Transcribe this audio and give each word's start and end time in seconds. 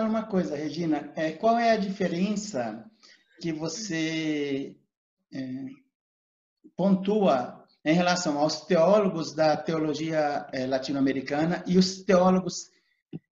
fala 0.00 0.08
uma 0.08 0.22
coisa, 0.24 0.56
Regina. 0.56 1.12
É, 1.14 1.32
qual 1.32 1.58
é 1.58 1.72
a 1.72 1.76
diferença 1.76 2.84
que 3.40 3.52
você 3.52 4.74
é, 5.32 5.64
pontua 6.74 7.64
em 7.84 7.94
relação 7.94 8.38
aos 8.38 8.62
teólogos 8.62 9.34
da 9.34 9.56
teologia 9.56 10.46
é, 10.52 10.66
latino-americana 10.66 11.62
e 11.66 11.76
os 11.78 12.02
teólogos, 12.02 12.70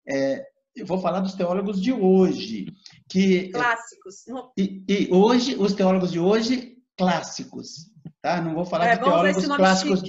é, 0.06 0.46
eu 0.76 0.86
vou 0.86 0.98
falar 0.98 1.20
dos 1.20 1.34
teólogos 1.34 1.80
de 1.80 1.92
hoje, 1.92 2.66
que 3.08 3.48
clássicos. 3.50 4.24
E, 4.56 4.84
e, 4.88 5.08
hoje 5.10 5.54
os 5.56 5.72
teólogos 5.72 6.12
de 6.12 6.20
hoje 6.20 6.76
clássicos, 6.96 7.90
tá? 8.20 8.40
Não 8.40 8.54
vou 8.54 8.64
falar 8.64 8.88
é, 8.88 8.96
de 8.96 9.04
teólogos 9.04 9.46
clássicos. 9.46 10.02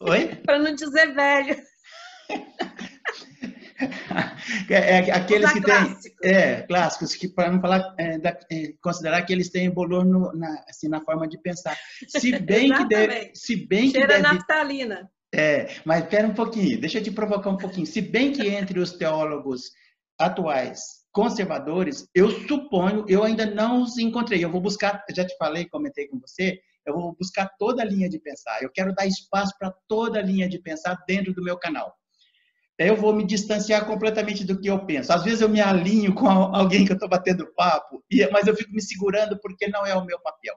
Oi? 0.00 0.36
Para 0.44 0.58
não 0.58 0.74
dizer 0.74 1.14
velho. 1.14 1.56
É, 4.70 4.98
é, 4.98 5.10
aqueles 5.12 5.52
que 5.52 5.60
têm 5.60 5.96
é, 6.22 6.62
clássicos, 6.62 7.14
que 7.14 7.28
para 7.28 7.50
não 7.50 7.60
falar, 7.60 7.94
é, 7.98 8.18
da, 8.18 8.38
é, 8.50 8.72
considerar 8.82 9.22
que 9.22 9.32
eles 9.32 9.50
têm 9.50 9.70
bolor 9.70 10.04
no, 10.04 10.32
na, 10.32 10.64
assim, 10.68 10.88
na 10.88 11.00
forma 11.02 11.28
de 11.28 11.38
pensar. 11.38 11.76
Se 12.08 12.36
bem 12.40 12.72
que 12.72 12.84
deve. 12.86 13.30
Se 13.34 13.56
bem 13.66 13.90
Cheira 13.90 14.06
que 14.06 14.12
deve, 14.14 14.22
naftalina. 14.22 15.10
É, 15.34 15.76
mas 15.84 16.04
espera 16.04 16.28
um 16.28 16.34
pouquinho, 16.34 16.80
deixa 16.80 16.98
eu 16.98 17.02
te 17.02 17.10
provocar 17.10 17.50
um 17.50 17.56
pouquinho. 17.56 17.86
Se 17.86 18.00
bem 18.00 18.32
que 18.32 18.46
entre 18.48 18.78
os 18.78 18.92
teólogos 18.92 19.72
atuais 20.18 21.04
conservadores, 21.12 22.08
eu 22.14 22.30
suponho, 22.46 23.04
eu 23.08 23.22
ainda 23.22 23.46
não 23.46 23.82
os 23.82 23.98
encontrei. 23.98 24.44
Eu 24.44 24.50
vou 24.50 24.60
buscar, 24.60 25.04
já 25.14 25.24
te 25.24 25.36
falei, 25.36 25.68
comentei 25.68 26.08
com 26.08 26.18
você, 26.18 26.58
eu 26.86 26.94
vou 26.94 27.14
buscar 27.14 27.48
toda 27.58 27.82
a 27.82 27.84
linha 27.84 28.08
de 28.08 28.18
pensar. 28.18 28.62
Eu 28.62 28.70
quero 28.70 28.94
dar 28.94 29.06
espaço 29.06 29.54
para 29.58 29.72
toda 29.88 30.18
a 30.18 30.22
linha 30.22 30.48
de 30.48 30.58
pensar 30.58 30.96
dentro 31.06 31.32
do 31.32 31.42
meu 31.42 31.58
canal 31.58 31.94
eu 32.78 32.96
vou 32.96 33.14
me 33.14 33.24
distanciar 33.24 33.86
completamente 33.86 34.44
do 34.44 34.60
que 34.60 34.68
eu 34.68 34.84
penso. 34.84 35.12
Às 35.12 35.22
vezes 35.22 35.40
eu 35.40 35.48
me 35.48 35.60
alinho 35.60 36.14
com 36.14 36.28
alguém 36.28 36.84
que 36.84 36.92
eu 36.92 36.94
estou 36.94 37.08
batendo 37.08 37.52
papo, 37.54 38.02
mas 38.32 38.46
eu 38.46 38.56
fico 38.56 38.72
me 38.72 38.82
segurando 38.82 39.38
porque 39.40 39.68
não 39.68 39.86
é 39.86 39.94
o 39.94 40.04
meu 40.04 40.18
papel. 40.20 40.54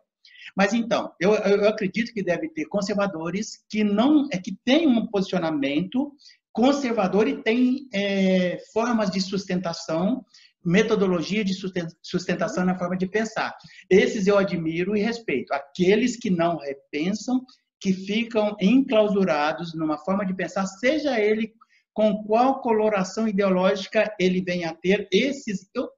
Mas 0.55 0.73
então, 0.73 1.13
eu, 1.19 1.35
eu 1.35 1.69
acredito 1.69 2.11
que 2.11 2.23
deve 2.23 2.49
ter 2.49 2.65
conservadores 2.65 3.63
que 3.69 3.83
não 3.83 4.27
é 4.31 4.37
que 4.37 4.57
têm 4.65 4.87
um 4.87 5.05
posicionamento 5.05 6.11
conservador 6.51 7.27
e 7.27 7.43
tem 7.43 7.87
é, 7.93 8.57
formas 8.73 9.11
de 9.11 9.21
sustentação, 9.21 10.25
metodologia 10.65 11.45
de 11.45 11.53
sustentação 12.01 12.65
na 12.65 12.75
forma 12.75 12.97
de 12.97 13.05
pensar. 13.05 13.55
Esses 13.87 14.25
eu 14.25 14.39
admiro 14.39 14.97
e 14.97 15.01
respeito. 15.01 15.53
Aqueles 15.53 16.17
que 16.17 16.31
não 16.31 16.57
repensam, 16.57 17.45
que 17.79 17.93
ficam 17.93 18.57
enclausurados 18.59 19.75
numa 19.75 19.99
forma 19.99 20.25
de 20.25 20.33
pensar, 20.33 20.65
seja 20.65 21.19
ele 21.19 21.53
com 21.97 22.23
qual 22.25 22.61
coloração 22.61 23.27
ideológica 23.27 24.13
ele 24.19 24.39
vem 24.39 24.65
a 24.65 24.75
ter. 24.75 25.07
Esses, 25.11 25.67
eu, 25.73 25.89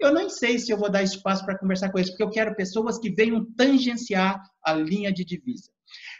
eu 0.00 0.12
não 0.12 0.28
sei 0.28 0.58
se 0.58 0.72
eu 0.72 0.76
vou 0.76 0.90
dar 0.90 1.04
espaço 1.04 1.44
para 1.44 1.56
conversar 1.56 1.92
com 1.92 1.98
eles, 1.98 2.10
porque 2.10 2.24
eu 2.24 2.30
quero 2.30 2.56
pessoas 2.56 2.98
que 2.98 3.08
venham 3.08 3.46
tangenciar 3.56 4.42
a 4.64 4.74
linha 4.74 5.12
de 5.12 5.24
divisa. 5.24 5.70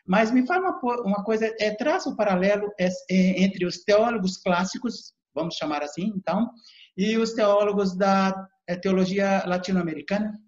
Mas 0.06 0.30
me 0.30 0.46
fala 0.46 0.70
uma, 0.70 1.02
uma 1.02 1.24
coisa, 1.24 1.52
é, 1.58 1.74
traça 1.74 2.08
o 2.08 2.12
um 2.12 2.16
paralelo 2.16 2.72
é, 2.78 2.86
é, 2.86 3.42
entre 3.42 3.66
os 3.66 3.82
teólogos 3.82 4.36
clássicos, 4.36 5.12
vamos 5.34 5.56
chamar 5.56 5.82
assim, 5.82 6.12
então, 6.14 6.48
e 6.96 7.18
os 7.18 7.32
teólogos 7.32 7.96
da 7.96 8.32
é, 8.68 8.76
teologia 8.76 9.42
latino-americana. 9.46 10.38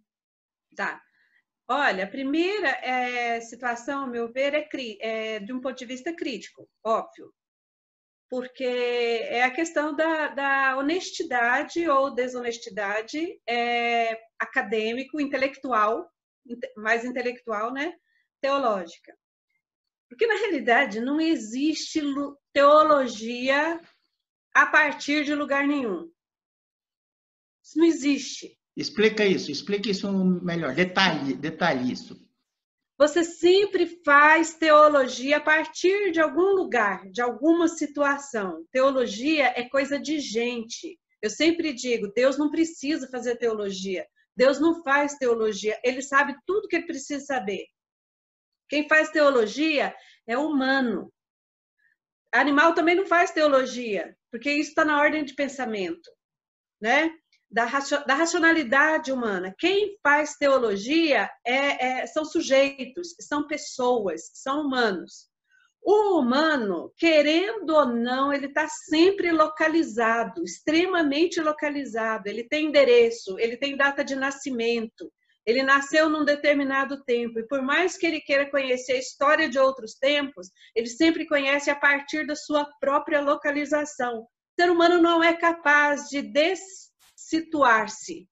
Tá. 0.77 1.03
Olha, 1.69 2.05
a 2.05 2.09
primeira 2.09 2.69
é, 2.69 3.41
situação, 3.41 4.03
ao 4.03 4.11
meu 4.11 4.33
ver, 4.33 4.55
é, 4.55 4.69
é 5.01 5.41
de 5.41 5.53
um 5.53 5.61
ponto 5.61 5.77
de 5.77 5.87
vista 5.87 6.15
crítico, 6.15 6.69
óbvio 6.85 7.35
porque 8.29 8.65
é 8.65 9.43
a 9.43 9.51
questão 9.51 9.95
da, 9.95 10.29
da 10.29 10.79
honestidade 10.79 11.89
ou 11.89 12.15
desonestidade 12.15 13.41
é, 13.47 14.19
acadêmico, 14.39 15.21
intelectual, 15.21 16.11
mais 16.77 17.05
intelectual, 17.05 17.73
né? 17.73 17.95
Teológica. 18.41 19.17
Porque, 20.09 20.27
na 20.27 20.37
realidade, 20.37 21.01
não 21.01 21.21
existe 21.21 22.01
teologia 22.53 23.81
a 24.55 24.67
partir 24.67 25.25
de 25.25 25.35
lugar 25.35 25.67
nenhum. 25.67 26.11
Isso 27.63 27.79
não 27.79 27.85
existe. 27.85 28.59
Explica 28.77 29.25
isso, 29.25 29.51
explica 29.51 29.91
isso 29.91 30.13
melhor, 30.43 30.75
detalhe, 30.75 31.35
detalhe 31.35 31.91
isso. 31.93 32.26
Você 32.99 33.25
sempre 33.25 34.01
faz 34.05 34.55
teologia 34.55 35.37
a 35.37 35.41
partir 35.41 36.13
de 36.13 36.21
algum 36.21 36.55
lugar, 36.55 37.09
de 37.11 37.21
alguma 37.21 37.69
situação. 37.69 38.67
Teologia 38.73 39.53
é 39.55 39.69
coisa 39.69 39.99
de 39.99 40.19
gente. 40.19 40.99
Eu 41.21 41.29
sempre 41.29 41.75
digo, 41.75 42.13
Deus 42.15 42.39
não 42.39 42.51
precisa 42.51 43.09
fazer 43.11 43.37
teologia. 43.37 44.07
Deus 44.37 44.61
não 44.61 44.83
faz 44.83 45.15
teologia, 45.15 45.81
ele 45.83 46.03
sabe 46.03 46.37
tudo 46.45 46.69
que 46.69 46.77
ele 46.77 46.87
precisa 46.87 47.25
saber. 47.25 47.65
Quem 48.69 48.87
faz 48.87 49.11
teologia 49.11 49.95
é 50.27 50.37
humano. 50.37 51.11
Animal 52.33 52.75
também 52.75 52.95
não 52.95 53.07
faz 53.07 53.31
teologia, 53.31 54.15
porque 54.31 54.53
isso 54.53 54.71
está 54.71 54.85
na 54.85 55.01
ordem 55.01 55.25
de 55.25 55.35
pensamento, 55.35 56.11
né? 56.81 57.11
Da, 57.51 57.65
racionalidade 57.65 59.13
humana. 59.13 59.55
Quem 59.59 59.97
faz 60.03 60.35
teologia 60.35 61.31
é, 61.45 62.01
é, 62.01 62.07
são 62.07 62.25
sujeitos, 62.25 63.15
são 63.21 63.47
pessoas, 63.47 64.31
são 64.35 64.63
humanos. 64.63 65.29
O 65.83 66.19
humano, 66.19 66.93
querendo 66.97 67.71
ou 67.71 67.87
não, 67.87 68.33
ele 68.33 68.47
está 68.47 68.67
sempre 68.67 69.31
localizado, 69.31 70.43
extremamente 70.43 71.41
localizado. 71.41 72.27
Ele 72.27 72.43
tem 72.43 72.67
endereço, 72.67 73.39
ele 73.39 73.57
tem 73.57 73.77
data 73.77 74.05
de 74.05 74.17
nascimento, 74.17 75.13
ele 75.47 75.63
nasceu 75.63 76.09
num 76.09 76.25
determinado 76.25 77.05
tempo. 77.05 77.39
E 77.39 77.47
por 77.47 77.63
mais 77.63 77.97
que 77.97 78.05
ele 78.05 78.21
queira 78.21 78.51
conhecer 78.51 78.95
a 78.95 78.99
história 78.99 79.49
de 79.49 79.61
outros 79.61 79.95
tempos, 79.95 80.49
ele 80.75 80.89
sempre 80.89 81.25
conhece 81.25 81.71
a 81.71 81.77
partir 81.77 82.27
da 82.27 82.35
sua 82.35 82.69
própria 82.81 83.21
localização. 83.21 84.23
O 84.23 84.61
ser 84.61 84.69
humano 84.69 85.01
não 85.01 85.23
é 85.23 85.35
capaz 85.35 86.09
de 86.09 86.21
des 86.21 86.86
situar-se. 87.29 88.29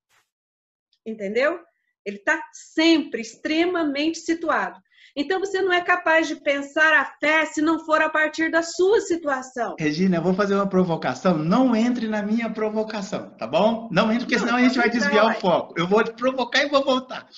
Entendeu? 1.07 1.59
Ele 2.05 2.17
está 2.17 2.41
sempre 2.53 3.21
extremamente 3.21 4.19
situado. 4.19 4.81
Então 5.17 5.39
você 5.39 5.63
não 5.63 5.73
é 5.73 5.81
capaz 5.81 6.27
de 6.27 6.37
pensar 6.37 6.93
a 6.93 7.05
fé 7.05 7.47
se 7.47 7.63
não 7.63 7.79
for 7.85 8.03
a 8.03 8.11
partir 8.11 8.51
da 8.51 8.63
sua 8.63 9.01
situação. 9.01 9.77
Regina, 9.79 10.17
eu 10.17 10.23
vou 10.23 10.35
fazer 10.35 10.55
uma 10.55 10.69
provocação. 10.69 11.39
Não 11.39 11.75
entre 11.75 12.09
na 12.09 12.21
minha 12.21 12.51
provocação, 12.51 13.31
tá 13.31 13.47
bom? 13.47 13.89
Não 13.93 14.11
entre, 14.11 14.25
porque 14.25 14.37
não, 14.37 14.47
senão 14.47 14.57
a 14.59 14.63
gente 14.63 14.77
vai 14.77 14.91
desviar 14.91 15.37
o 15.37 15.41
foco. 15.41 15.75
Eu 15.77 15.87
vou 15.87 16.03
te 16.03 16.13
provocar 16.13 16.63
e 16.65 16.69
vou 16.69 16.85
voltar. 16.85 17.29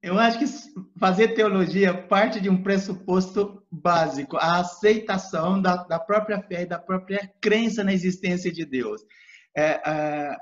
Eu 0.00 0.18
acho 0.18 0.38
que 0.38 0.46
fazer 0.98 1.34
teologia 1.34 1.92
parte 2.06 2.40
de 2.40 2.48
um 2.48 2.62
pressuposto 2.62 3.62
básico, 3.70 4.36
a 4.36 4.60
aceitação 4.60 5.60
da, 5.60 5.76
da 5.84 5.98
própria 5.98 6.40
fé 6.40 6.62
e 6.62 6.66
da 6.66 6.78
própria 6.78 7.32
crença 7.40 7.82
na 7.82 7.92
existência 7.92 8.52
de 8.52 8.64
Deus. 8.64 9.02
É, 9.56 9.80
é, 9.84 10.36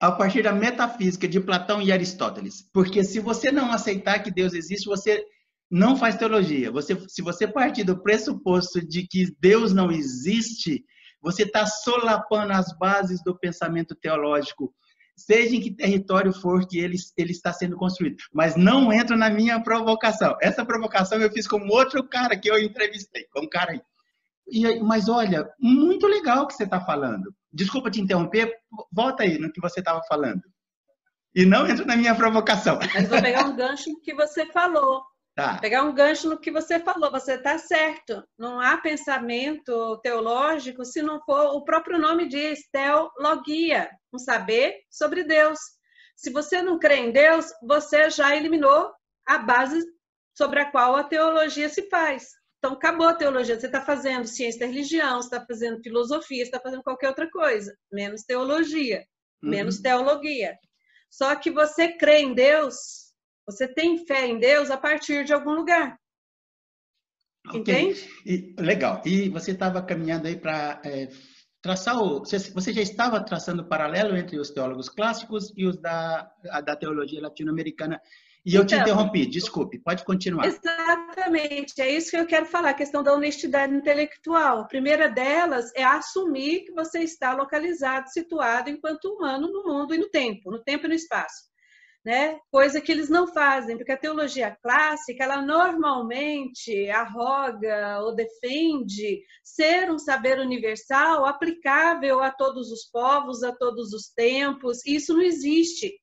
a 0.00 0.12
partir 0.12 0.42
da 0.42 0.52
metafísica 0.52 1.26
de 1.26 1.40
Platão 1.40 1.82
e 1.82 1.90
Aristóteles. 1.90 2.62
Porque 2.72 3.02
se 3.02 3.18
você 3.18 3.50
não 3.50 3.72
aceitar 3.72 4.22
que 4.22 4.30
Deus 4.30 4.52
existe, 4.52 4.86
você 4.86 5.24
não 5.68 5.96
faz 5.96 6.16
teologia. 6.16 6.70
Você, 6.70 6.96
se 7.08 7.20
você 7.20 7.46
partir 7.46 7.82
do 7.82 8.00
pressuposto 8.00 8.80
de 8.86 9.06
que 9.06 9.34
Deus 9.40 9.72
não 9.72 9.90
existe, 9.90 10.84
você 11.20 11.42
está 11.42 11.66
solapando 11.66 12.52
as 12.52 12.76
bases 12.78 13.20
do 13.24 13.36
pensamento 13.36 13.96
teológico 13.96 14.72
seja 15.18 15.56
em 15.56 15.60
que 15.60 15.74
território 15.74 16.32
for 16.32 16.66
que 16.66 16.78
ele, 16.78 16.96
ele 17.16 17.32
está 17.32 17.52
sendo 17.52 17.76
construído. 17.76 18.16
Mas 18.32 18.56
não 18.56 18.92
entra 18.92 19.16
na 19.16 19.28
minha 19.28 19.60
provocação. 19.60 20.36
Essa 20.40 20.64
provocação 20.64 21.20
eu 21.20 21.30
fiz 21.30 21.46
com 21.46 21.66
outro 21.68 22.06
cara 22.08 22.38
que 22.38 22.48
eu 22.48 22.58
entrevistei, 22.58 23.26
com 23.32 23.42
um 23.42 23.48
cara 23.48 23.72
aí. 23.72 23.80
E, 24.50 24.80
mas 24.80 25.08
olha, 25.08 25.48
muito 25.58 26.06
legal 26.06 26.44
o 26.44 26.46
que 26.46 26.54
você 26.54 26.64
está 26.64 26.80
falando. 26.80 27.34
Desculpa 27.52 27.90
te 27.90 28.00
interromper, 28.00 28.52
volta 28.92 29.24
aí 29.24 29.38
no 29.38 29.52
que 29.52 29.60
você 29.60 29.80
estava 29.80 30.00
falando. 30.08 30.42
E 31.34 31.44
não 31.44 31.66
entra 31.66 31.84
na 31.84 31.96
minha 31.96 32.14
provocação. 32.14 32.78
Mas 32.94 33.08
vou 33.08 33.20
pegar 33.20 33.44
um 33.44 33.56
gancho 33.56 34.00
que 34.02 34.14
você 34.14 34.46
falou. 34.46 35.02
Tá. 35.38 35.56
Pegar 35.60 35.84
um 35.84 35.94
gancho 35.94 36.28
no 36.28 36.40
que 36.40 36.50
você 36.50 36.80
falou, 36.80 37.12
você 37.12 37.34
está 37.34 37.56
certo. 37.58 38.24
Não 38.36 38.60
há 38.60 38.76
pensamento 38.76 39.96
teológico 40.02 40.84
se 40.84 41.00
não 41.00 41.20
for 41.20 41.54
o 41.54 41.62
próprio 41.62 41.96
nome 41.96 42.26
diz, 42.26 42.68
teologia, 42.72 43.88
um 44.12 44.18
saber 44.18 44.74
sobre 44.90 45.22
Deus. 45.22 45.60
Se 46.16 46.30
você 46.30 46.60
não 46.60 46.76
crê 46.76 46.96
em 46.96 47.12
Deus, 47.12 47.52
você 47.62 48.10
já 48.10 48.34
eliminou 48.34 48.92
a 49.24 49.38
base 49.38 49.80
sobre 50.36 50.58
a 50.58 50.72
qual 50.72 50.96
a 50.96 51.04
teologia 51.04 51.68
se 51.68 51.88
faz. 51.88 52.30
Então, 52.58 52.72
acabou 52.72 53.06
a 53.06 53.14
teologia. 53.14 53.60
Você 53.60 53.66
está 53.66 53.80
fazendo 53.80 54.26
ciência 54.26 54.58
da 54.58 54.66
religião, 54.66 55.22
você 55.22 55.36
está 55.36 55.46
fazendo 55.46 55.80
filosofia, 55.80 56.44
você 56.44 56.50
está 56.50 56.58
fazendo 56.58 56.82
qualquer 56.82 57.10
outra 57.10 57.30
coisa, 57.30 57.72
menos 57.92 58.24
teologia, 58.24 59.06
uhum. 59.40 59.50
menos 59.50 59.78
teologia. 59.78 60.58
Só 61.08 61.32
que 61.36 61.48
você 61.48 61.92
crê 61.96 62.22
em 62.22 62.34
Deus 62.34 63.07
você 63.48 63.66
tem 63.66 64.04
fé 64.04 64.26
em 64.26 64.38
Deus 64.38 64.70
a 64.70 64.76
partir 64.76 65.24
de 65.24 65.32
algum 65.32 65.52
lugar. 65.52 65.98
Okay. 67.48 67.60
Entende? 67.60 68.10
E, 68.26 68.54
legal. 68.58 69.00
E 69.06 69.30
você 69.30 69.52
estava 69.52 69.80
caminhando 69.80 70.28
aí 70.28 70.36
para 70.36 70.82
é, 70.84 71.08
traçar 71.62 71.96
o. 71.96 72.18
Você 72.20 72.72
já 72.74 72.82
estava 72.82 73.24
traçando 73.24 73.66
paralelo 73.66 74.14
entre 74.18 74.38
os 74.38 74.50
teólogos 74.50 74.90
clássicos 74.90 75.50
e 75.56 75.66
os 75.66 75.80
da, 75.80 76.30
da 76.62 76.76
teologia 76.76 77.22
latino-americana. 77.22 77.98
E 78.44 78.54
eu 78.54 78.62
então, 78.62 78.78
te 78.78 78.82
interrompi, 78.82 79.26
desculpe, 79.26 79.78
pode 79.78 80.04
continuar. 80.04 80.46
Exatamente, 80.46 81.80
é 81.80 81.90
isso 81.90 82.10
que 82.10 82.16
eu 82.16 82.26
quero 82.26 82.46
falar, 82.46 82.70
a 82.70 82.74
questão 82.74 83.02
da 83.02 83.12
honestidade 83.12 83.74
intelectual. 83.74 84.60
A 84.60 84.66
primeira 84.66 85.08
delas 85.08 85.70
é 85.74 85.82
assumir 85.82 86.64
que 86.64 86.72
você 86.72 87.00
está 87.00 87.34
localizado, 87.34 88.08
situado 88.10 88.70
enquanto 88.70 89.06
humano 89.06 89.50
no 89.50 89.64
mundo 89.64 89.94
e 89.94 89.98
no 89.98 90.08
tempo, 90.08 90.50
no 90.50 90.62
tempo 90.62 90.86
e 90.86 90.88
no 90.88 90.94
espaço 90.94 91.47
né? 92.08 92.40
Coisa 92.50 92.80
que 92.80 92.90
eles 92.90 93.10
não 93.10 93.26
fazem, 93.26 93.76
porque 93.76 93.92
a 93.92 93.96
teologia 93.98 94.56
clássica, 94.62 95.24
ela 95.24 95.42
normalmente 95.42 96.88
arroga 96.88 98.00
ou 98.00 98.14
defende 98.14 99.22
ser 99.44 99.90
um 99.90 99.98
saber 99.98 100.38
universal 100.38 101.26
aplicável 101.26 102.22
a 102.22 102.30
todos 102.30 102.72
os 102.72 102.86
povos, 102.90 103.42
a 103.42 103.52
todos 103.52 103.92
os 103.92 104.08
tempos. 104.08 104.78
Isso 104.86 105.12
não 105.12 105.20
existe. 105.20 106.00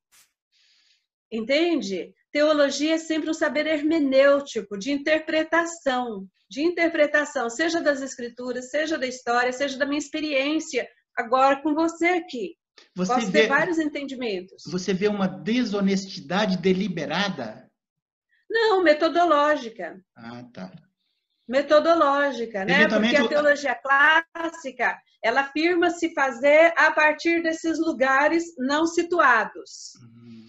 Entende? 1.31 2.13
Teologia 2.31 2.93
é 2.93 2.99
sempre 2.99 3.31
um 3.31 3.33
saber 3.33 3.65
hermenêutico, 3.65 4.77
de 4.77 4.91
interpretação, 4.91 6.27
de 6.47 6.61
interpretação, 6.61 7.49
seja 7.49 7.81
das 7.81 8.03
escrituras, 8.03 8.69
seja 8.69 8.95
da 8.95 9.07
história, 9.07 9.51
seja 9.51 9.75
da 9.75 9.87
minha 9.87 9.97
experiência 9.97 10.87
agora 11.17 11.63
com 11.63 11.73
você 11.73 12.09
aqui. 12.09 12.55
Você 12.95 13.13
Posso 13.13 13.31
vê, 13.31 13.41
ter 13.41 13.47
vários 13.47 13.77
entendimentos. 13.77 14.63
Você 14.67 14.93
vê 14.93 15.07
uma 15.07 15.27
desonestidade 15.27 16.57
deliberada? 16.57 17.69
Não, 18.49 18.81
metodológica. 18.83 19.99
Ah, 20.15 20.43
tá. 20.53 20.71
Metodológica, 21.47 22.65
né? 22.65 22.87
Porque 22.87 23.15
a 23.15 23.27
teologia 23.27 23.75
clássica, 23.75 24.97
ela 25.21 25.41
afirma 25.41 25.89
se 25.89 26.13
fazer 26.13 26.73
a 26.77 26.91
partir 26.91 27.43
desses 27.43 27.79
lugares 27.79 28.43
não 28.57 28.85
situados. 28.87 29.93
Hum, 30.01 30.44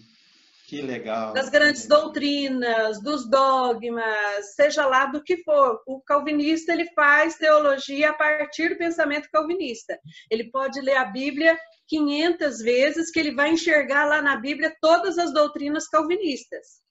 que 0.67 0.81
legal. 0.81 1.31
Das 1.31 1.47
grandes 1.47 1.83
legal. 1.83 2.01
doutrinas, 2.01 3.01
dos 3.01 3.29
dogmas, 3.29 4.53
seja 4.53 4.85
lá 4.85 5.05
do 5.05 5.23
que 5.23 5.41
for. 5.43 5.81
O 5.87 6.01
calvinista, 6.01 6.73
ele 6.73 6.91
faz 6.93 7.35
teologia 7.35 8.09
a 8.09 8.13
partir 8.13 8.69
do 8.69 8.77
pensamento 8.77 9.29
calvinista. 9.31 9.97
Ele 10.29 10.51
pode 10.51 10.81
ler 10.81 10.97
a 10.97 11.05
Bíblia 11.05 11.57
500 11.87 12.59
vezes 12.59 13.09
que 13.09 13.17
ele 13.17 13.33
vai 13.33 13.51
enxergar 13.51 14.05
lá 14.05 14.21
na 14.21 14.35
Bíblia 14.35 14.75
todas 14.81 15.17
as 15.17 15.33
doutrinas 15.33 15.87
calvinistas. 15.87 16.81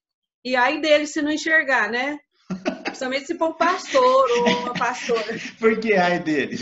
E 0.43 0.57
aí 0.57 0.81
dele 0.81 1.07
se 1.07 1.21
não 1.21 1.31
enxergar, 1.31 1.91
né? 1.91 2.19
Principalmente 2.83 3.27
se 3.27 3.37
for 3.37 3.51
um 3.51 3.59
pastor 3.59 4.31
ou 4.31 4.47
uma 4.63 4.73
pastora. 4.73 5.37
Por 5.61 5.79
que 5.79 5.93
ai 5.93 6.19
dele? 6.19 6.57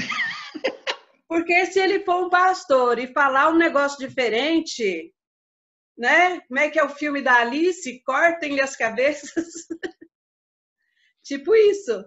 Porque 1.28 1.66
se 1.66 1.78
ele 1.78 2.00
for 2.00 2.26
um 2.26 2.28
pastor 2.28 2.98
e 2.98 3.12
falar 3.12 3.50
um 3.50 3.56
negócio 3.56 4.04
diferente, 4.04 5.12
né? 5.96 6.40
Como 6.40 6.58
é 6.58 6.70
que 6.70 6.78
é 6.78 6.84
o 6.84 6.88
filme 6.88 7.22
da 7.22 7.40
Alice? 7.40 8.02
Cortem-lhe 8.04 8.60
as 8.60 8.76
cabeças. 8.76 9.46
tipo 11.22 11.54
isso. 11.54 12.04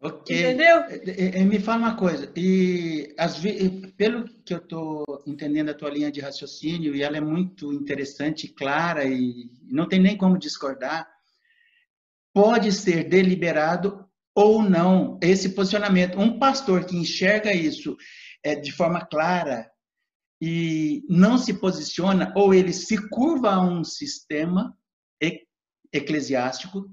Ok. 0.00 0.38
Entendeu? 0.38 0.80
É, 0.80 0.96
é, 1.06 1.40
é, 1.40 1.44
me 1.44 1.58
fala 1.58 1.78
uma 1.78 1.96
coisa, 1.96 2.30
e 2.36 3.14
as, 3.18 3.40
pelo 3.96 4.28
que 4.44 4.52
eu 4.52 4.58
estou 4.58 5.22
entendendo 5.26 5.70
a 5.70 5.74
tua 5.74 5.88
linha 5.88 6.12
de 6.12 6.20
raciocínio, 6.20 6.94
e 6.94 7.02
ela 7.02 7.16
é 7.16 7.22
muito 7.22 7.72
interessante, 7.72 8.48
clara, 8.48 9.04
e 9.06 9.50
não 9.62 9.88
tem 9.88 9.98
nem 9.98 10.14
como 10.14 10.36
discordar, 10.36 11.08
pode 12.34 12.70
ser 12.72 13.04
deliberado 13.04 14.04
ou 14.34 14.62
não 14.62 15.18
esse 15.22 15.50
posicionamento. 15.50 16.18
Um 16.18 16.38
pastor 16.38 16.84
que 16.84 16.96
enxerga 16.96 17.54
isso 17.54 17.96
é, 18.42 18.54
de 18.54 18.72
forma 18.72 19.06
clara 19.06 19.70
e 20.46 21.02
não 21.08 21.38
se 21.38 21.54
posiciona, 21.54 22.30
ou 22.36 22.52
ele 22.52 22.70
se 22.70 22.98
curva 23.08 23.54
a 23.54 23.60
um 23.62 23.82
sistema 23.82 24.76
eclesiástico, 25.90 26.86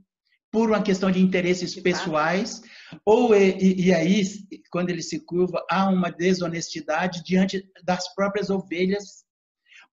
por 0.50 0.70
uma 0.70 0.82
questão 0.82 1.12
de 1.12 1.20
interesses 1.20 1.76
pessoais, 1.76 2.62
ou 3.06 3.36
e, 3.36 3.88
e, 3.88 3.94
aí, 3.94 4.24
quando 4.72 4.90
ele 4.90 5.02
se 5.02 5.20
curva, 5.20 5.66
há 5.70 5.90
uma 5.90 6.10
desonestidade 6.10 7.22
diante 7.26 7.70
das 7.84 8.14
próprias 8.16 8.50
ovelhas, 8.50 9.26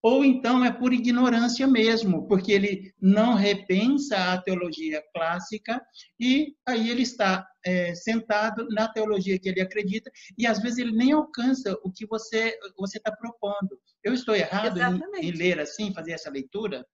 ou 0.03 0.25
então 0.25 0.65
é 0.65 0.73
por 0.73 0.93
ignorância 0.93 1.67
mesmo, 1.67 2.27
porque 2.29 2.53
ele 2.53 2.95
não 3.00 3.35
repensa 3.35 4.33
a 4.33 4.41
teologia 4.41 5.03
clássica 5.12 5.81
e 6.21 6.55
aí 6.67 6.89
ele 6.89 7.03
está 7.03 7.47
é, 7.65 7.95
sentado 7.95 8.67
na 8.71 8.89
teologia 8.89 9.39
que 9.39 9.49
ele 9.49 9.61
acredita 9.61 10.11
e 10.37 10.47
às 10.47 10.61
vezes 10.61 10.79
ele 10.79 10.93
nem 10.93 11.12
alcança 11.12 11.77
o 11.83 11.91
que 11.91 12.06
você 12.06 12.56
você 12.77 12.99
está 12.99 13.11
propondo. 13.11 13.79
Eu 14.03 14.15
estou 14.15 14.35
errado 14.37 14.79
em, 14.81 15.29
em 15.29 15.31
ler 15.33 15.61
assim, 15.61 15.93
fazer 15.93 16.12
essa 16.12 16.31
leitura? 16.31 16.87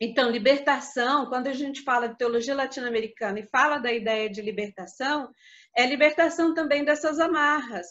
Então, 0.00 0.30
libertação, 0.30 1.26
quando 1.26 1.46
a 1.46 1.52
gente 1.52 1.82
fala 1.82 2.08
de 2.08 2.18
teologia 2.18 2.56
latino-americana 2.56 3.38
e 3.38 3.48
fala 3.48 3.78
da 3.78 3.92
ideia 3.92 4.28
de 4.28 4.42
libertação, 4.42 5.30
é 5.76 5.86
libertação 5.86 6.54
também 6.54 6.84
dessas 6.84 7.20
amarras. 7.20 7.86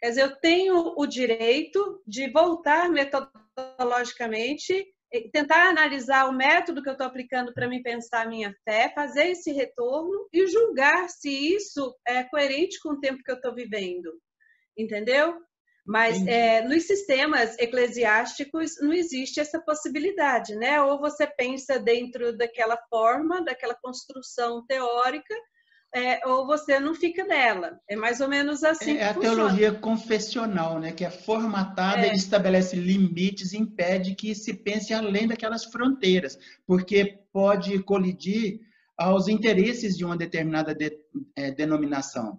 Quer 0.00 0.10
dizer, 0.10 0.22
eu 0.22 0.36
tenho 0.36 0.94
o 0.96 1.06
direito 1.06 2.02
de 2.06 2.30
voltar 2.30 2.88
metodologicamente, 2.88 4.86
tentar 5.32 5.68
analisar 5.68 6.28
o 6.28 6.32
método 6.32 6.82
que 6.82 6.88
eu 6.88 6.92
estou 6.92 7.06
aplicando 7.06 7.52
para 7.52 7.66
me 7.66 7.82
pensar 7.82 8.22
a 8.22 8.28
minha 8.28 8.54
fé, 8.64 8.92
fazer 8.94 9.28
esse 9.30 9.50
retorno 9.52 10.28
e 10.32 10.46
julgar 10.46 11.08
se 11.08 11.30
isso 11.30 11.96
é 12.06 12.22
coerente 12.24 12.78
com 12.80 12.90
o 12.90 13.00
tempo 13.00 13.22
que 13.24 13.30
eu 13.30 13.36
estou 13.36 13.54
vivendo. 13.54 14.12
Entendeu? 14.76 15.36
Mas 15.88 16.24
é, 16.26 16.60
nos 16.60 16.86
sistemas 16.86 17.58
eclesiásticos 17.58 18.78
não 18.78 18.92
existe 18.92 19.40
essa 19.40 19.58
possibilidade, 19.58 20.54
né? 20.54 20.82
Ou 20.82 21.00
você 21.00 21.26
pensa 21.26 21.78
dentro 21.78 22.36
daquela 22.36 22.76
forma, 22.90 23.42
daquela 23.42 23.74
construção 23.74 24.64
teórica, 24.66 25.34
é, 25.94 26.26
ou 26.26 26.46
você 26.46 26.78
não 26.78 26.94
fica 26.94 27.24
nela. 27.24 27.80
É 27.88 27.96
mais 27.96 28.20
ou 28.20 28.28
menos 28.28 28.62
assim. 28.62 28.96
É, 28.96 29.08
a 29.08 29.14
funciona. 29.14 29.36
teologia 29.36 29.72
confessional, 29.72 30.78
né? 30.78 30.92
Que 30.92 31.04
é 31.04 31.10
formatada, 31.10 32.06
é. 32.06 32.14
estabelece 32.14 32.76
limites, 32.76 33.52
impede 33.52 34.14
que 34.14 34.34
se 34.34 34.54
pense 34.54 34.92
além 34.92 35.26
daquelas 35.26 35.64
fronteiras, 35.64 36.38
porque 36.66 37.20
pode 37.32 37.82
colidir 37.82 38.60
aos 38.96 39.28
interesses 39.28 39.96
de 39.96 40.04
uma 40.04 40.16
determinada 40.16 40.74
de, 40.74 40.98
é, 41.36 41.50
denominação. 41.50 42.38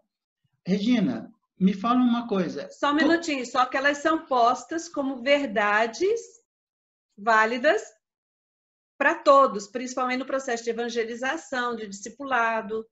Regina, 0.65 1.31
me 1.59 1.73
fala 1.73 1.99
uma 1.99 2.27
coisa. 2.27 2.69
Só 2.69 2.91
um 2.91 2.95
minutinho, 2.95 3.45
só 3.45 3.65
que 3.65 3.77
elas 3.77 3.97
são 3.99 4.25
postas 4.25 4.87
como 4.87 5.21
verdades 5.21 6.19
válidas 7.17 7.81
para 8.97 9.15
todos, 9.15 9.67
principalmente 9.67 10.19
no 10.19 10.25
processo 10.25 10.63
de 10.63 10.69
evangelização, 10.69 11.75
de 11.75 11.87
discipulado, 11.87 12.85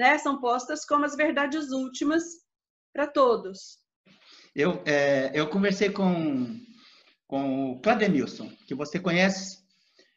né? 0.00 0.16
São 0.16 0.40
postas 0.40 0.86
como 0.86 1.04
as 1.04 1.14
verdades 1.14 1.70
últimas 1.70 2.22
para 2.90 3.06
todos. 3.06 3.76
Eu, 4.56 4.82
é, 4.86 5.30
eu 5.34 5.46
conversei 5.48 5.90
com, 5.90 6.58
com 7.28 7.72
o 7.72 7.80
Clademilson, 7.82 8.50
que 8.66 8.74
você 8.74 8.98
conhece, 8.98 9.58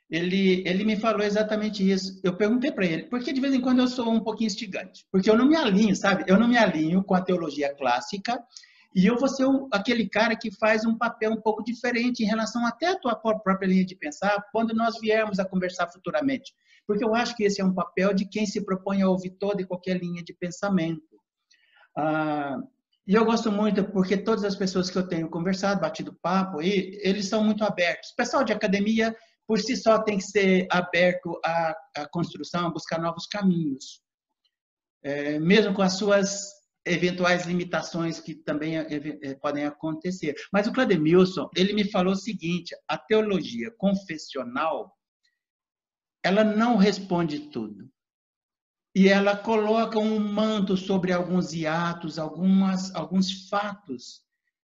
ele, 0.09 0.63
ele 0.65 0.85
me 0.85 0.95
falou 0.95 1.21
exatamente 1.21 1.87
isso. 1.87 2.17
Eu 2.23 2.37
perguntei 2.37 2.71
para 2.71 2.85
ele, 2.85 3.03
porque 3.03 3.33
de 3.33 3.41
vez 3.41 3.53
em 3.53 3.59
quando 3.59 3.79
eu 3.79 3.87
sou 3.89 4.09
um 4.09 4.23
pouquinho 4.23 4.47
instigante, 4.47 5.05
porque 5.11 5.29
eu 5.29 5.37
não 5.37 5.49
me 5.49 5.57
alinho, 5.57 5.95
sabe? 5.97 6.23
Eu 6.27 6.39
não 6.39 6.47
me 6.47 6.57
alinho 6.57 7.03
com 7.03 7.13
a 7.13 7.21
teologia 7.21 7.75
clássica 7.75 8.41
e 8.95 9.05
eu 9.05 9.17
vou 9.17 9.27
ser 9.27 9.45
aquele 9.73 10.07
cara 10.07 10.33
que 10.33 10.49
faz 10.49 10.85
um 10.85 10.97
papel 10.97 11.31
um 11.31 11.41
pouco 11.41 11.61
diferente 11.61 12.23
em 12.23 12.27
relação 12.27 12.65
até 12.65 12.87
à 12.87 12.97
tua 12.97 13.15
própria 13.15 13.67
linha 13.67 13.85
de 13.85 13.97
pensar 13.97 14.45
quando 14.53 14.73
nós 14.73 14.97
viermos 15.01 15.39
a 15.39 15.45
conversar 15.45 15.91
futuramente. 15.91 16.53
Porque 16.87 17.03
eu 17.03 17.15
acho 17.15 17.35
que 17.35 17.43
esse 17.43 17.61
é 17.61 17.65
um 17.65 17.73
papel 17.73 18.13
de 18.13 18.27
quem 18.27 18.45
se 18.45 18.63
propõe 18.63 19.01
a 19.01 19.09
ouvir 19.09 19.31
toda 19.31 19.61
e 19.61 19.65
qualquer 19.65 19.97
linha 19.97 20.23
de 20.23 20.33
pensamento. 20.33 21.01
Ah, 21.97 22.57
e 23.05 23.15
eu 23.15 23.25
gosto 23.25 23.51
muito 23.51 23.83
porque 23.91 24.15
todas 24.17 24.43
as 24.43 24.55
pessoas 24.55 24.89
que 24.89 24.97
eu 24.97 25.07
tenho 25.07 25.29
conversado, 25.29 25.81
batido 25.81 26.17
papo, 26.21 26.61
eles 26.61 27.27
são 27.27 27.43
muito 27.43 27.63
abertos. 27.63 28.11
O 28.11 28.15
pessoal 28.15 28.43
de 28.43 28.53
academia 28.53 29.15
por 29.45 29.59
si 29.59 29.75
só 29.75 30.01
tem 30.01 30.17
que 30.17 30.23
ser 30.23 30.67
aberto 30.71 31.39
à, 31.43 31.75
à 31.97 32.09
construção, 32.09 32.67
a 32.67 32.71
buscar 32.71 32.99
novos 32.99 33.27
caminhos. 33.27 34.01
É, 35.03 35.37
mesmo 35.37 35.73
com 35.73 35.81
as 35.81 35.97
suas 35.97 36.53
eventuais 36.85 37.45
limitações 37.45 38.19
que 38.19 38.35
também 38.35 38.77
é, 38.77 38.87
é, 39.21 39.35
podem 39.35 39.65
acontecer. 39.65 40.33
Mas 40.51 40.65
o 40.65 40.71
Clademilson, 40.71 41.49
ele 41.55 41.73
me 41.73 41.89
falou 41.89 42.13
o 42.13 42.17
seguinte, 42.17 42.73
a 42.87 42.97
teologia 42.97 43.69
confessional, 43.77 44.93
ela 46.23 46.43
não 46.43 46.77
responde 46.77 47.49
tudo. 47.49 47.89
E 48.95 49.09
ela 49.09 49.35
coloca 49.35 49.97
um 49.97 50.19
manto 50.19 50.77
sobre 50.77 51.11
alguns 51.11 51.51
hiatos, 51.51 52.19
algumas, 52.19 52.93
alguns 52.93 53.49
fatos 53.49 54.21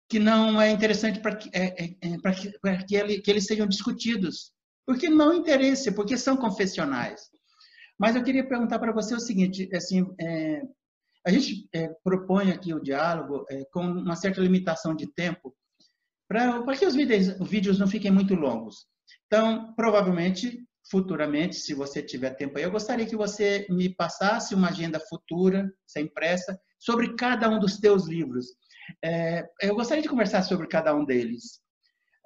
que 0.09 0.19
não 0.19 0.61
é 0.61 0.71
interessante 0.71 1.19
para 1.19 1.35
que, 1.35 1.49
é, 1.53 1.85
é, 1.85 1.95
é 2.01 2.33
que, 2.33 2.83
que, 2.85 2.95
ele, 2.95 3.21
que 3.21 3.31
eles 3.31 3.45
sejam 3.45 3.67
discutidos. 3.67 4.51
Porque 4.85 5.07
não 5.07 5.33
interessa, 5.33 5.91
porque 5.91 6.17
são 6.17 6.35
confessionais. 6.35 7.29
Mas 7.97 8.15
eu 8.15 8.23
queria 8.23 8.47
perguntar 8.47 8.79
para 8.79 8.91
você 8.91 9.13
o 9.13 9.19
seguinte, 9.19 9.69
assim, 9.73 10.05
é, 10.19 10.63
a 11.25 11.31
gente 11.31 11.69
é, 11.73 11.89
propõe 12.03 12.51
aqui 12.51 12.73
o 12.73 12.81
diálogo 12.81 13.45
é, 13.49 13.63
com 13.71 13.81
uma 13.81 14.15
certa 14.15 14.41
limitação 14.41 14.95
de 14.95 15.05
tempo 15.13 15.55
para 16.27 16.77
que 16.77 16.85
os 16.85 16.95
vídeos, 16.95 17.39
os 17.39 17.49
vídeos 17.49 17.79
não 17.79 17.87
fiquem 17.87 18.11
muito 18.11 18.35
longos. 18.35 18.85
Então, 19.27 19.73
provavelmente, 19.75 20.63
futuramente, 20.89 21.55
se 21.55 21.73
você 21.73 22.01
tiver 22.01 22.31
tempo 22.31 22.57
aí, 22.57 22.63
eu 22.63 22.71
gostaria 22.71 23.05
que 23.05 23.15
você 23.15 23.65
me 23.69 23.93
passasse 23.93 24.55
uma 24.55 24.69
agenda 24.69 24.99
futura, 24.99 25.71
sem 25.85 26.07
pressa, 26.07 26.59
sobre 26.79 27.15
cada 27.15 27.49
um 27.49 27.59
dos 27.59 27.77
teus 27.77 28.07
livros. 28.07 28.47
É, 29.03 29.47
eu 29.61 29.75
gostaria 29.75 30.01
de 30.01 30.09
conversar 30.09 30.41
sobre 30.43 30.67
cada 30.67 30.95
um 30.95 31.05
deles, 31.05 31.59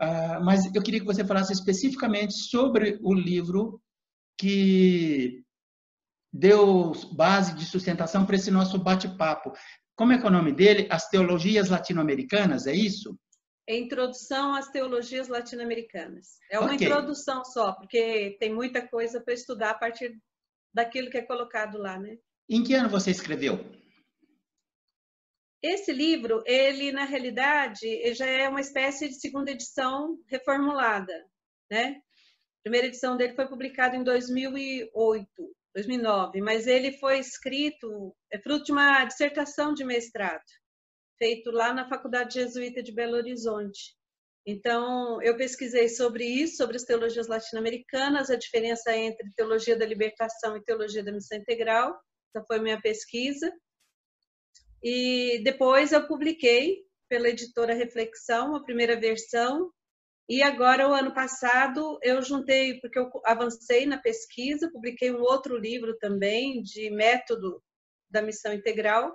uh, 0.02 0.44
mas 0.44 0.74
eu 0.74 0.82
queria 0.82 1.00
que 1.00 1.06
você 1.06 1.26
falasse 1.26 1.52
especificamente 1.52 2.34
sobre 2.34 2.98
o 3.02 3.14
livro 3.14 3.82
que 4.38 5.44
deu 6.32 6.94
base 7.12 7.54
de 7.54 7.66
sustentação 7.66 8.26
para 8.26 8.36
esse 8.36 8.50
nosso 8.50 8.80
bate-papo. 8.80 9.52
Como 9.96 10.14
é 10.14 10.18
que 10.18 10.26
é 10.26 10.30
o 10.30 10.32
nome 10.32 10.52
dele? 10.52 10.88
As 10.90 11.08
Teologias 11.10 11.70
Latino-Americanas, 11.70 12.66
é 12.66 12.74
isso? 12.74 13.18
É 13.68 13.78
Introdução 13.78 14.54
às 14.54 14.70
Teologias 14.70 15.30
Latino-Americanas. 15.30 16.38
É 16.52 16.60
uma 16.60 16.74
okay. 16.74 16.88
introdução 16.88 17.46
só, 17.46 17.72
porque 17.72 18.36
tem 18.40 18.54
muita 18.54 18.86
coisa 18.86 19.22
para 19.22 19.34
estudar 19.34 19.72
a 19.72 19.78
partir 19.78 20.18
daquilo 20.74 21.10
que 21.10 21.18
é 21.18 21.22
colocado 21.22 21.78
lá, 21.78 21.98
né? 21.98 22.18
Em 22.50 22.62
que 22.62 22.74
ano 22.74 22.90
você 22.90 23.12
escreveu? 23.12 23.60
Esse 25.62 25.94
livro, 25.94 26.44
ele 26.46 26.92
na 26.92 27.06
realidade, 27.06 27.88
ele 27.88 28.14
já 28.14 28.26
é 28.26 28.50
uma 28.50 28.60
espécie 28.60 29.08
de 29.08 29.16
segunda 29.16 29.52
edição 29.52 30.18
reformulada, 30.28 31.26
né? 31.72 32.02
A 32.60 32.64
primeira 32.64 32.88
edição 32.88 33.16
dele 33.16 33.34
foi 33.34 33.48
publicada 33.48 33.96
em 33.96 34.04
2008, 34.04 35.28
2009, 35.74 36.42
mas 36.42 36.68
ele 36.68 36.98
foi 36.98 37.18
escrito, 37.18 38.14
é 38.30 38.38
fruto 38.40 38.66
de 38.66 38.72
uma 38.74 39.06
dissertação 39.06 39.74
de 39.74 39.86
mestrado 39.86 40.44
feito 41.18 41.52
lá 41.52 41.74
na 41.74 41.88
Faculdade 41.88 42.36
Jesuíta 42.36 42.82
de 42.82 42.92
Belo 42.92 43.16
Horizonte. 43.16 43.96
Então, 44.46 45.22
eu 45.22 45.38
pesquisei 45.38 45.88
sobre 45.88 46.26
isso, 46.26 46.58
sobre 46.58 46.76
as 46.76 46.84
teologias 46.84 47.28
latino-americanas, 47.28 48.30
a 48.30 48.36
diferença 48.36 48.96
entre 48.96 49.32
teologia 49.36 49.78
da 49.78 49.86
libertação 49.86 50.58
e 50.58 50.64
teologia 50.64 51.04
da 51.04 51.14
missão 51.14 51.38
integral. 51.38 51.98
Essa 52.36 52.46
foi 52.46 52.60
minha 52.60 52.82
pesquisa. 52.82 53.52
E 54.84 55.42
depois 55.44 55.94
eu 55.94 56.06
publiquei 56.06 56.84
pela 57.08 57.30
editora 57.30 57.74
Reflexão, 57.74 58.56
a 58.56 58.64
primeira 58.64 59.00
versão. 59.00 59.72
E 60.28 60.42
agora, 60.42 60.90
o 60.90 60.94
ano 60.94 61.14
passado, 61.14 61.98
eu 62.02 62.22
juntei, 62.22 62.80
porque 62.82 63.00
eu 63.00 63.10
avancei 63.26 63.86
na 63.86 63.98
pesquisa, 63.98 64.72
publiquei 64.72 65.12
um 65.12 65.22
outro 65.22 65.58
livro 65.58 65.98
também 66.00 66.62
de 66.62 66.90
método 66.90 67.64
da 68.10 68.22
missão 68.22 68.54
integral, 68.54 69.14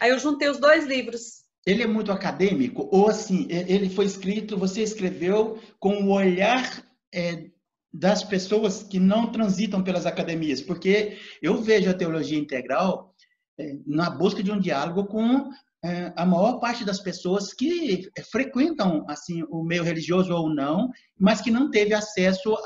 Aí 0.00 0.10
eu 0.10 0.18
juntei 0.18 0.48
os 0.48 0.58
dois 0.58 0.86
livros. 0.86 1.42
Ele 1.64 1.82
é 1.82 1.86
muito 1.86 2.10
acadêmico? 2.10 2.88
Ou 2.90 3.08
assim, 3.08 3.46
ele 3.48 3.88
foi 3.88 4.04
escrito, 4.04 4.58
você 4.58 4.82
escreveu 4.82 5.60
com 5.78 6.02
o 6.02 6.10
olhar 6.10 6.84
é, 7.14 7.50
das 7.92 8.24
pessoas 8.24 8.82
que 8.82 8.98
não 8.98 9.30
transitam 9.30 9.82
pelas 9.82 10.04
academias? 10.04 10.60
Porque 10.60 11.18
eu 11.40 11.62
vejo 11.62 11.88
a 11.88 11.94
teologia 11.94 12.38
integral 12.38 13.14
é, 13.58 13.76
na 13.86 14.10
busca 14.10 14.42
de 14.42 14.50
um 14.50 14.58
diálogo 14.58 15.06
com 15.06 15.50
é, 15.84 16.12
a 16.16 16.24
maior 16.24 16.58
parte 16.58 16.84
das 16.84 17.00
pessoas 17.00 17.52
que 17.52 18.08
frequentam 18.30 19.04
assim 19.08 19.44
o 19.48 19.62
meio 19.62 19.84
religioso 19.84 20.32
ou 20.32 20.52
não, 20.52 20.90
mas 21.18 21.40
que 21.40 21.50
não 21.50 21.70
teve 21.70 21.94
acesso 21.94 22.56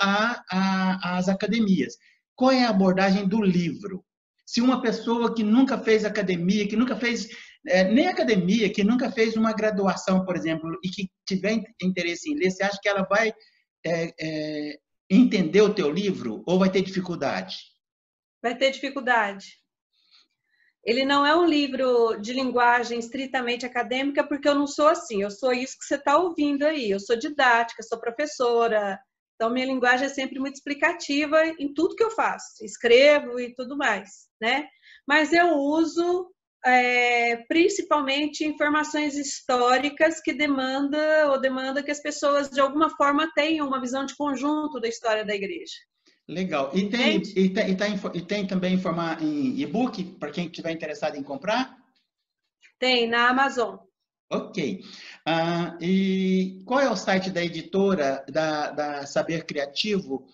às 1.03 1.29
academias. 1.29 1.97
Qual 2.35 2.51
é 2.51 2.65
a 2.65 2.71
abordagem 2.71 3.27
do 3.27 3.43
livro? 3.43 4.05
Se 4.47 4.61
uma 4.61 4.81
pessoa 4.81 5.35
que 5.35 5.43
nunca 5.43 5.77
fez 5.77 6.05
academia, 6.05 6.69
que 6.69 6.77
nunca 6.77 6.97
fez 6.97 7.29
é, 7.67 7.85
nem 7.85 8.07
academia, 8.07 8.73
que 8.73 8.85
nunca 8.85 9.11
fez 9.11 9.37
uma 9.37 9.53
graduação, 9.53 10.25
por 10.25 10.37
exemplo, 10.37 10.79
e 10.85 10.89
que 10.89 11.11
tiver 11.27 11.65
interesse 11.83 12.31
em 12.31 12.37
ler, 12.37 12.51
você 12.51 12.63
acha 12.63 12.79
que 12.81 12.89
ela 12.89 13.03
vai 13.03 13.35
é, 13.85 14.13
é, 14.21 14.79
entender 15.11 15.63
o 15.63 15.75
teu 15.75 15.91
livro 15.91 16.45
ou 16.47 16.59
vai 16.59 16.71
ter 16.71 16.83
dificuldade? 16.83 17.57
Vai 18.41 18.57
ter 18.57 18.71
dificuldade. 18.71 19.47
Ele 20.85 21.05
não 21.05 21.27
é 21.27 21.35
um 21.35 21.45
livro 21.45 22.17
de 22.21 22.33
linguagem 22.33 23.01
estritamente 23.01 23.67
acadêmica, 23.67 24.23
porque 24.23 24.49
eu 24.49 24.55
não 24.55 24.69
sou 24.69 24.87
assim. 24.87 25.23
Eu 25.23 25.33
sou 25.33 25.53
isso 25.53 25.77
que 25.77 25.85
você 25.85 25.97
está 25.97 26.17
ouvindo 26.17 26.63
aí. 26.63 26.89
Eu 26.89 27.01
sou 27.01 27.19
didática, 27.19 27.83
sou 27.83 27.99
professora. 27.99 28.97
Então, 29.37 29.51
minha 29.51 29.67
linguagem 29.67 30.07
é 30.07 30.11
sempre 30.11 30.41
muito 30.41 30.57
explicativa 30.57 31.47
em 31.59 31.73
tudo 31.73 31.95
que 31.95 32.03
eu 32.03 32.11
faço. 32.11 32.65
Escrevo 32.65 33.39
e 33.39 33.55
tudo 33.55 33.77
mais 33.77 34.27
né? 34.41 34.69
Mas 35.07 35.33
eu 35.33 35.55
uso 35.55 36.31
é, 36.65 37.37
principalmente 37.49 38.45
informações 38.45 39.17
históricas 39.17 40.21
que 40.21 40.33
demanda 40.33 41.31
ou 41.31 41.41
demanda 41.41 41.83
que 41.83 41.91
as 41.91 42.01
pessoas 42.01 42.51
de 42.51 42.61
alguma 42.61 42.91
forma 42.91 43.31
tenham 43.35 43.67
uma 43.67 43.81
visão 43.81 44.05
de 44.05 44.17
conjunto 44.17 44.81
da 44.81 44.89
história 44.89 45.25
da 45.25 45.35
igreja. 45.35 45.75
Legal. 46.29 46.73
E 46.75 46.89
tem, 46.89 47.23
e 47.37 47.51
tem, 47.51 47.71
e 47.71 47.77
tem, 47.77 47.95
e 48.15 48.21
tem 48.21 48.47
também 48.47 48.75
informar 48.75 49.23
em 49.23 49.61
e-book 49.61 50.03
para 50.19 50.33
quem 50.33 50.47
estiver 50.47 50.73
interessado 50.73 51.17
em 51.17 51.23
comprar? 51.23 51.79
Tem 52.81 53.09
na 53.09 53.29
Amazon. 53.29 53.77
Ok. 54.31 54.83
Uh, 55.29 55.83
e 55.83 56.63
qual 56.65 56.81
é 56.81 56.91
o 56.91 56.97
site 56.97 57.31
da 57.31 57.45
editora 57.45 58.25
da, 58.29 58.71
da 58.71 59.07
Saber 59.07 59.45
Criativo? 59.45 60.27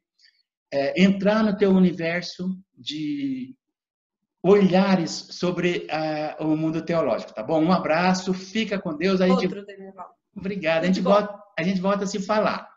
é, 0.74 1.02
entrar 1.02 1.44
no 1.44 1.58
teu 1.58 1.72
universo 1.72 2.58
de 2.78 3.56
olhares 4.44 5.12
sobre 5.32 5.88
uh, 6.40 6.46
o 6.46 6.56
mundo 6.56 6.82
teológico, 6.82 7.34
tá 7.34 7.44
bom? 7.44 7.62
Um 7.62 7.72
abraço, 7.72 8.34
fica 8.34 8.80
com 8.80 8.96
Deus. 8.96 9.20
A 9.22 9.28
gente... 9.28 9.46
Outro, 9.46 9.66
Obrigado. 10.36 10.84
A 10.84 10.88
gente, 10.88 11.02
volta, 11.02 11.36
a 11.58 11.64
gente 11.64 11.82
volta 11.82 12.04
a 12.04 12.08
se 12.08 12.22
falar. 12.22 12.70